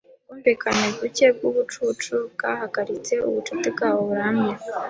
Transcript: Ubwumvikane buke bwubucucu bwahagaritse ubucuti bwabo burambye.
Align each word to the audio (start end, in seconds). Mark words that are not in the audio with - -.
Ubwumvikane 0.17 0.87
buke 0.99 1.25
bwubucucu 1.35 2.13
bwahagaritse 2.33 3.13
ubucuti 3.27 3.67
bwabo 3.75 3.99
burambye. 4.09 4.53